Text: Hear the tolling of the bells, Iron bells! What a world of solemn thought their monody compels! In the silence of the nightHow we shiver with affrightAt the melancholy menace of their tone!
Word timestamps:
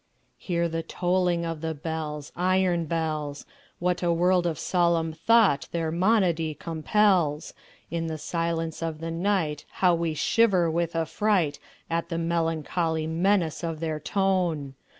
Hear 0.39 0.67
the 0.67 0.81
tolling 0.81 1.45
of 1.45 1.61
the 1.61 1.75
bells, 1.75 2.31
Iron 2.35 2.85
bells! 2.87 3.45
What 3.77 4.01
a 4.01 4.11
world 4.11 4.47
of 4.47 4.57
solemn 4.57 5.13
thought 5.13 5.67
their 5.71 5.91
monody 5.91 6.55
compels! 6.55 7.53
In 7.91 8.07
the 8.07 8.17
silence 8.17 8.81
of 8.81 8.99
the 8.99 9.11
nightHow 9.11 9.95
we 9.95 10.15
shiver 10.15 10.71
with 10.71 10.93
affrightAt 10.93 11.59
the 12.09 12.17
melancholy 12.17 13.05
menace 13.05 13.63
of 13.63 13.79
their 13.79 13.99
tone! 13.99 14.73